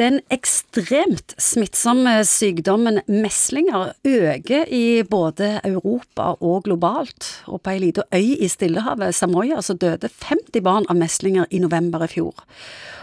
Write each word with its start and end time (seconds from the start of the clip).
Den 0.00 0.22
ekstremt 0.32 1.34
smittsomme 1.36 2.22
sykdommen 2.24 3.02
meslinger 3.04 3.90
øker 4.08 4.70
i 4.72 5.02
både 5.04 5.58
Europa 5.60 6.30
og 6.40 6.62
globalt, 6.64 7.26
og 7.44 7.60
på 7.60 7.74
ei 7.74 7.82
lita 7.82 8.06
øy 8.08 8.30
i 8.40 8.48
Stillehavet, 8.48 9.12
Samoya, 9.14 9.58
så 9.60 9.76
døde 9.76 10.08
50 10.08 10.64
barn 10.64 10.88
av 10.88 10.96
meslinger 10.96 11.44
i 11.52 11.60
november 11.60 12.06
i 12.06 12.08
fjor. 12.14 12.46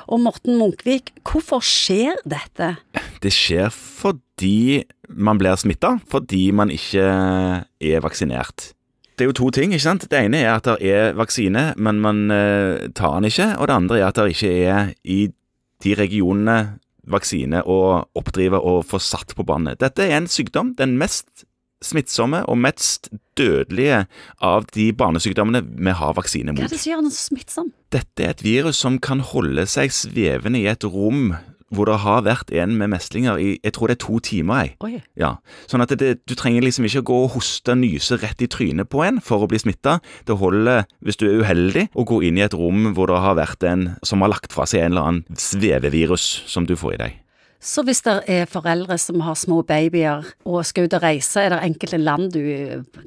Og 0.09 0.23
Morten 0.25 0.57
Munkvik, 0.57 1.11
hvorfor 1.21 1.61
skjer 1.61 2.17
dette? 2.25 2.71
Det 3.21 3.33
skjer 3.35 3.69
fordi 3.69 4.81
man 5.13 5.37
blir 5.37 5.53
smitta, 5.53 5.99
fordi 6.09 6.49
man 6.49 6.73
ikke 6.73 7.05
er 7.05 8.01
vaksinert. 8.01 8.71
Det 9.13 9.27
er 9.27 9.29
jo 9.29 9.37
to 9.37 9.51
ting. 9.53 9.69
ikke 9.69 9.85
sant? 9.85 10.09
Det 10.09 10.17
ene 10.17 10.41
er 10.41 10.55
at 10.55 10.65
det 10.65 10.81
er 10.81 11.13
vaksine, 11.13 11.75
men 11.77 12.01
man 12.01 12.31
eh, 12.31 12.89
tar 12.89 13.19
den 13.19 13.29
ikke. 13.29 13.53
Og 13.61 13.69
det 13.69 13.77
andre 13.83 13.99
er 13.99 14.09
at 14.09 14.17
det 14.17 14.33
ikke 14.33 14.53
er 14.65 14.93
i 15.03 15.27
de 15.83 15.93
regionene 15.93 16.79
vaksine 17.11 17.63
å 17.65 17.79
oppdrive 18.17 18.59
og 18.59 18.83
få 18.87 18.99
satt 19.01 19.35
på 19.37 19.45
bandet. 19.47 19.79
Dette 19.83 20.05
er 20.05 20.17
en 20.19 20.29
sykdom, 20.31 20.75
den 20.79 20.97
mest 20.99 21.45
smittsomme 21.83 22.41
og 22.49 22.57
mest 22.57 23.11
dødelige 23.37 24.05
av 24.43 24.65
de 24.73 24.87
barnesykdommene 24.97 25.61
vi 25.65 25.93
har 25.99 26.15
vaksine 26.17 26.55
mot. 26.55 26.63
Hva 26.63 26.71
er 26.71 26.73
det 26.73 26.81
som 26.81 26.91
gjør 26.91 27.03
den 27.05 27.13
så 27.13 27.27
smittsom? 27.29 27.69
Dette 27.93 28.25
er 28.25 28.33
et 28.33 28.43
virus 28.45 28.81
som 28.81 28.97
kan 29.03 29.21
holde 29.33 29.67
seg 29.69 29.93
svevende 29.93 30.63
i 30.63 30.69
et 30.71 30.87
rom 30.87 31.35
hvor 31.73 31.89
det 31.89 31.99
har 32.03 32.23
vært 32.25 32.51
en 32.55 32.75
med 32.79 32.91
meslinger 32.93 33.39
i 33.41 33.49
jeg 33.63 33.73
tror 33.75 33.91
det 33.91 33.97
er 33.97 34.03
to 34.05 34.19
timer. 34.23 34.63
Jeg. 34.67 35.01
Ja, 35.19 35.35
sånn 35.67 35.83
at 35.83 35.91
det, 35.99 36.21
Du 36.27 36.35
trenger 36.35 36.63
liksom 36.63 36.87
ikke 36.87 37.05
gå 37.09 37.19
og 37.25 37.35
hoste 37.35 37.75
og 37.75 37.81
nyse 37.81 38.19
rett 38.21 38.41
i 38.41 38.49
trynet 38.51 38.89
på 38.89 39.03
en 39.05 39.19
for 39.23 39.43
å 39.43 39.49
bli 39.51 39.59
smitta. 39.59 39.99
Det 40.27 40.39
holder, 40.39 40.87
hvis 41.03 41.19
du 41.19 41.27
er 41.27 41.43
uheldig, 41.43 41.87
å 41.95 42.07
gå 42.07 42.21
inn 42.27 42.39
i 42.39 42.45
et 42.45 42.55
rom 42.55 42.93
hvor 42.95 43.11
det 43.11 43.21
har 43.23 43.37
vært 43.39 43.67
en 43.67 43.87
som 44.07 44.23
har 44.23 44.31
lagt 44.31 44.55
fra 44.55 44.67
seg 44.69 44.85
en 44.85 44.95
eller 44.95 45.09
annen 45.11 45.39
svevevirus 45.39 46.27
som 46.47 46.67
du 46.67 46.75
får 46.79 46.97
i 46.97 47.01
deg. 47.03 47.23
Så 47.63 47.81
hvis 47.87 48.03
det 48.05 48.15
er 48.29 48.49
foreldre 48.49 48.99
som 49.01 49.21
har 49.25 49.37
små 49.39 49.63
babyer 49.65 50.25
og 50.45 50.65
skal 50.67 50.85
ut 50.85 50.95
og 50.97 51.03
reise, 51.03 51.41
er 51.41 51.55
det 51.55 51.61
enkelte 51.65 51.97
land 51.97 52.29
du, 52.35 52.41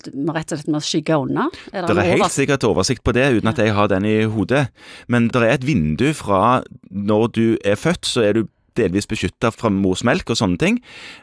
du 0.05 0.11
må 0.27 0.35
rett 0.35 0.51
og 0.51 0.59
slett 0.61 0.73
må 0.75 0.81
skygge 0.83 1.19
unna? 1.23 1.47
Er 1.73 1.87
Det 1.87 1.97
er 1.97 2.17
helt 2.17 2.35
sikkert 2.35 2.67
oversikt 2.67 3.05
på 3.07 3.15
det, 3.15 3.29
uten 3.39 3.53
at 3.53 3.61
jeg 3.63 3.75
har 3.77 3.91
den 3.93 4.09
i 4.09 4.17
hodet. 4.27 4.67
Men 5.07 5.29
det 5.31 5.45
er 5.45 5.55
et 5.55 5.67
vindu 5.67 6.11
fra 6.19 6.63
når 6.91 7.31
du 7.37 7.45
er 7.65 7.79
født, 7.79 8.07
så 8.11 8.27
er 8.27 8.41
du 8.41 8.49
delvis 8.79 9.09
beskytta 9.11 9.51
fra 9.55 9.71
morsmelk 9.73 10.31
og 10.31 10.39
sånne 10.39 10.61
ting. 10.61 10.79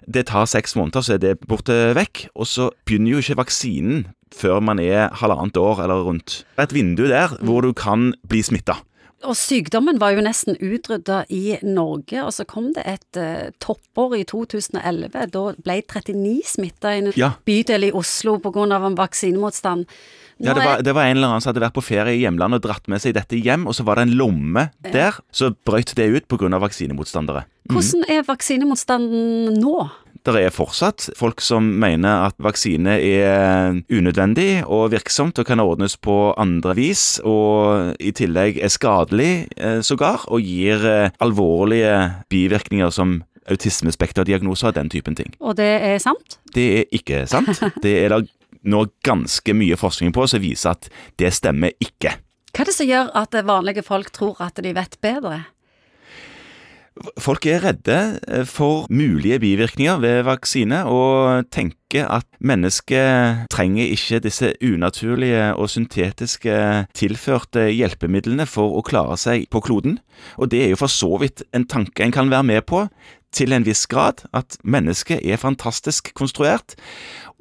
Det 0.08 0.28
tar 0.32 0.48
seks 0.50 0.76
måneder, 0.80 1.04
så 1.04 1.16
er 1.16 1.24
det 1.24 1.38
borte 1.48 1.76
vekk. 1.98 2.28
Og 2.36 2.48
så 2.48 2.70
begynner 2.88 3.18
jo 3.18 3.24
ikke 3.24 3.42
vaksinen 3.44 4.06
før 4.36 4.60
man 4.64 4.80
er 4.84 5.12
halvannet 5.20 5.58
år 5.60 5.84
eller 5.86 6.04
rundt. 6.08 6.42
Det 6.56 6.64
er 6.64 6.70
et 6.70 6.76
vindu 6.76 7.08
der 7.08 7.36
hvor 7.44 7.64
du 7.64 7.74
kan 7.76 8.12
bli 8.28 8.44
smitta. 8.44 8.80
Og 9.26 9.34
sykdommen 9.34 9.98
var 9.98 10.14
jo 10.14 10.22
nesten 10.22 10.60
utrydda 10.62 11.24
i 11.34 11.58
Norge, 11.66 12.22
og 12.22 12.30
så 12.36 12.46
kom 12.46 12.70
det 12.76 12.84
et 12.86 13.18
uh, 13.18 13.50
toppår 13.64 14.20
i 14.20 14.24
2011. 14.30 15.10
Da 15.34 15.42
ble 15.58 15.80
39 15.82 16.36
smitta 16.46 16.94
i 16.94 17.02
en 17.02 17.12
Ja. 17.18 17.32
bydel 17.48 17.90
i 17.90 17.92
Oslo 17.98 18.38
pga. 18.38 18.68
en 18.78 18.96
vaksinemotstand. 19.00 19.88
Ja, 20.38 20.54
det 20.54 20.62
var, 20.64 20.82
det 20.86 20.94
var 20.94 21.08
en 21.10 21.18
eller 21.18 21.32
annen 21.32 21.42
som 21.42 21.50
hadde 21.50 21.64
vært 21.66 21.74
på 21.74 21.82
ferie 21.82 22.14
i 22.14 22.22
hjemlandet 22.22 22.62
og 22.62 22.68
dratt 22.70 22.88
med 22.88 23.02
seg 23.02 23.16
dette 23.18 23.40
hjem, 23.42 23.66
og 23.66 23.74
så 23.74 23.84
var 23.84 23.98
det 23.98 24.06
en 24.06 24.18
lomme 24.20 24.68
der. 24.86 25.18
Så 25.34 25.50
brøt 25.66 25.96
det 25.98 26.06
ut 26.14 26.28
pga. 26.30 26.60
vaksinemotstandere. 26.62 27.48
Hvordan 27.74 28.06
er 28.08 28.22
vaksinemotstanden 28.28 29.58
nå? 29.58 29.90
Det 30.28 30.42
er 30.44 30.52
fortsatt 30.52 31.06
folk 31.16 31.40
som 31.40 31.64
mener 31.80 32.26
at 32.26 32.36
vaksine 32.44 32.98
er 33.00 33.78
unødvendig 33.88 34.66
og 34.66 34.92
virksomt 34.92 35.40
og 35.40 35.48
kan 35.48 35.62
ordnes 35.64 35.96
på 35.96 36.34
andre 36.36 36.76
vis, 36.76 37.06
og 37.24 37.96
i 38.04 38.12
tillegg 38.12 38.60
er 38.60 38.74
skadelig 38.74 39.48
eh, 39.56 39.80
sågar, 39.80 40.26
og 40.28 40.44
gir 40.44 40.84
eh, 40.84 41.16
alvorlige 41.24 41.96
bivirkninger 42.28 42.92
som 42.92 43.22
autismespekterdiagnoser 43.48 44.74
og 44.74 44.76
den 44.76 44.92
typen 44.92 45.16
ting. 45.16 45.32
Og 45.40 45.56
det 45.56 45.70
er 45.94 45.98
sant? 46.04 46.42
Det 46.54 46.68
er 46.82 46.92
ikke 46.92 47.24
sant. 47.32 47.56
Det 47.84 47.96
er 48.04 48.12
det 48.12 48.28
nå 48.68 48.84
ganske 49.06 49.54
mye 49.56 49.78
forskning 49.80 50.12
på 50.12 50.28
som 50.28 50.44
viser 50.44 50.76
at 50.76 50.90
det 51.22 51.32
stemmer 51.36 51.72
ikke. 51.80 52.18
Hva 52.52 52.66
er 52.66 52.68
det 52.68 52.76
som 52.76 52.90
gjør 52.90 53.14
at 53.16 53.36
vanlige 53.48 53.86
folk 53.86 54.12
tror 54.12 54.42
at 54.44 54.60
de 54.60 54.74
vet 54.76 55.00
bedre? 55.04 55.46
Folk 57.22 57.46
er 57.50 57.64
redde 57.66 57.98
eh, 58.28 58.46
for 58.48 58.88
mulige 58.90 59.40
bivirkninger 59.44 60.00
ved 60.04 60.24
vaksine, 60.28 60.84
og 60.86 61.48
tenker 61.54 62.08
at 62.12 62.26
mennesket 62.40 63.48
trenger 63.54 63.94
ikke 63.94 64.22
disse 64.26 64.52
unaturlige 64.64 65.54
og 65.56 65.70
syntetiske 65.72 66.58
tilførte 66.98 67.68
hjelpemidlene 67.72 68.48
for 68.50 68.78
å 68.78 68.84
klare 68.86 69.18
seg 69.20 69.48
på 69.54 69.62
kloden. 69.64 70.00
Og 70.38 70.52
det 70.52 70.66
er 70.66 70.74
jo 70.74 70.82
for 70.84 70.92
så 70.92 71.14
vidt 71.22 71.46
en 71.56 71.68
tanke 71.70 72.04
en 72.04 72.16
kan 72.16 72.32
være 72.34 72.50
med 72.50 72.68
på, 72.70 72.86
til 73.36 73.54
en 73.54 73.66
viss 73.68 73.86
grad, 73.92 74.24
at 74.34 74.58
mennesket 74.64 75.22
er 75.26 75.42
fantastisk 75.42 76.14
konstruert, 76.18 76.78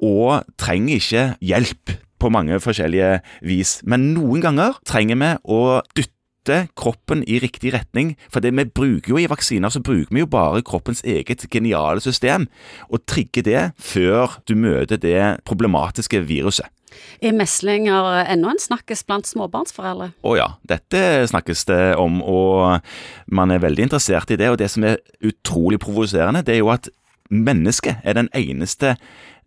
og 0.03 0.43
trenger 0.59 0.99
ikke 0.99 1.23
hjelp 1.41 1.97
på 2.19 2.29
mange 2.33 2.59
forskjellige 2.61 3.17
vis. 3.45 3.79
Men 3.85 4.11
noen 4.15 4.43
ganger 4.43 4.77
trenger 4.87 5.19
vi 5.21 5.33
å 5.53 5.61
dytte 5.95 6.16
dytte 6.47 6.67
kroppen 6.75 7.23
i 7.27 7.39
riktig 7.39 7.73
retning. 7.73 8.15
For 8.31 8.39
det 8.39 8.53
vi 8.55 8.65
bruker 8.65 9.13
jo 9.13 9.19
i 9.19 9.27
vaksiner, 9.27 9.69
så 9.69 9.81
bruker 9.81 10.13
vi 10.13 10.23
jo 10.23 10.29
bare 10.29 10.63
kroppens 10.63 11.03
eget 11.03 11.47
geniale 11.51 12.01
system, 12.01 12.47
og 12.89 13.05
trigger 13.05 13.43
det 13.43 13.71
før 13.77 14.39
du 14.47 14.55
møter 14.55 14.97
det 14.97 15.43
problematiske 15.45 16.21
viruset. 16.27 16.67
Er 17.21 17.35
meslinger 17.35 18.23
ennå 18.31 18.49
en 18.49 18.61
snakkes 18.61 19.03
blant 19.05 19.27
småbarnsforeldre? 19.27 20.13
Å 20.23 20.35
ja, 20.37 20.47
dette 20.65 21.27
snakkes 21.29 21.65
det 21.67 21.95
om, 21.99 22.21
og 22.23 22.79
man 23.27 23.51
er 23.51 23.61
veldig 23.61 23.89
interessert 23.89 24.31
i 24.31 24.37
det. 24.39 24.49
Og 24.49 24.57
det 24.57 24.71
som 24.71 24.85
er 24.87 25.01
utrolig 25.21 25.81
provoserende, 25.83 26.41
det 26.47 26.55
er 26.55 26.63
jo 26.63 26.71
at 26.73 26.89
mennesket 27.29 27.99
er 28.07 28.17
den 28.17 28.31
eneste 28.33 28.95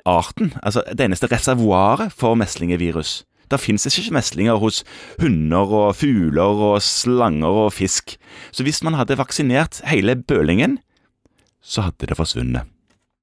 arten, 0.06 0.52
altså 0.62 0.84
det 0.92 1.08
eneste 1.08 1.28
reservoaret 1.32 2.12
for 2.12 2.36
meslingevirus. 2.38 3.24
Det 3.50 3.58
finnes 3.58 3.86
ikke 3.90 4.14
meslinger 4.14 4.60
hos 4.62 4.82
hunder 5.20 5.74
og 5.82 5.96
fugler 5.98 6.64
og 6.70 6.82
slanger 6.86 7.64
og 7.66 7.72
fisk. 7.74 8.14
Så 8.54 8.66
hvis 8.66 8.82
man 8.86 8.94
hadde 8.98 9.18
vaksinert 9.18 9.82
hele 9.90 10.14
bølingen, 10.16 10.78
så 11.60 11.88
hadde 11.88 12.06
det 12.10 12.18
forsvunnet. 12.18 12.69